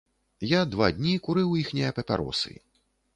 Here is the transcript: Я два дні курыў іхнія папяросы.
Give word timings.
Я 0.51 0.61
два 0.75 0.87
дні 0.99 1.11
курыў 1.27 1.53
іхнія 1.61 1.89
папяросы. 1.99 2.55